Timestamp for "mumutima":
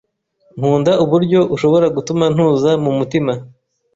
2.83-3.33